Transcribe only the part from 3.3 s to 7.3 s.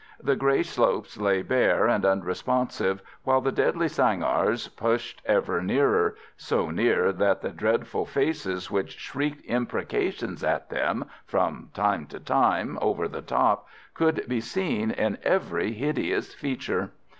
the deadly sangars pushed ever nearer, so near